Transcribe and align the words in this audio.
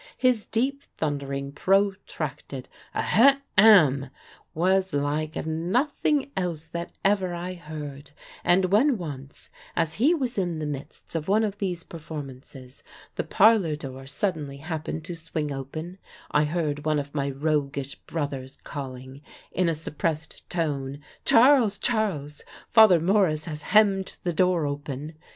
His 0.17 0.47
deep, 0.47 0.81
thundering, 0.81 1.51
protracted 1.51 2.67
"A 2.95 3.03
hem 3.03 3.41
em" 3.55 4.09
was 4.55 4.93
like 4.93 5.35
nothing 5.45 6.31
else 6.35 6.65
that 6.65 6.91
ever 7.05 7.35
I 7.35 7.53
heard; 7.53 8.09
and 8.43 8.71
when 8.71 8.97
once, 8.97 9.51
as 9.75 9.93
he 10.01 10.15
was 10.15 10.39
in 10.39 10.57
the 10.57 10.65
midst 10.65 11.13
of 11.13 11.27
one 11.27 11.43
of 11.43 11.59
these 11.59 11.83
performances, 11.83 12.81
the 13.13 13.23
parlor 13.23 13.75
door 13.75 14.07
suddenly 14.07 14.57
happened 14.57 15.05
to 15.05 15.15
swing 15.15 15.51
open, 15.53 15.99
I 16.31 16.45
heard 16.45 16.83
one 16.83 16.97
of 16.97 17.13
my 17.13 17.29
roguish 17.29 17.93
brothers 17.93 18.57
calling, 18.63 19.21
in 19.51 19.69
a 19.69 19.75
suppressed 19.75 20.49
tone, 20.49 20.99
"Charles! 21.25 21.77
Charles! 21.77 22.41
Father 22.69 22.99
Morris 22.99 23.45
has 23.45 23.61
hemmed 23.61 24.17
the 24.23 24.33
door 24.33 24.65
open!" 24.65 25.11